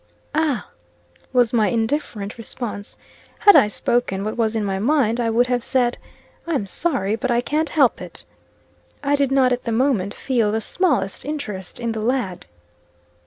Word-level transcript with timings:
"Ah!" 0.33 0.67
was 1.31 1.53
my 1.53 1.67
indifferent 1.67 2.35
response. 2.39 2.97
Had 3.37 3.55
I 3.55 3.67
spoken, 3.67 4.23
what 4.23 4.35
was 4.35 4.55
in 4.55 4.65
my 4.65 4.79
mind, 4.79 5.19
I 5.19 5.29
would 5.29 5.45
have 5.45 5.63
said, 5.63 5.99
"I'm 6.47 6.65
sorry, 6.65 7.15
but 7.15 7.29
I 7.29 7.39
can't 7.39 7.69
help 7.69 8.01
it." 8.01 8.25
I 9.03 9.15
did 9.15 9.31
not 9.31 9.53
at 9.53 9.65
the 9.65 9.71
moment 9.71 10.15
feel 10.15 10.51
the 10.51 10.59
smallest 10.59 11.23
interest 11.23 11.79
in 11.79 11.91
the 11.91 12.01
lad. 12.01 12.47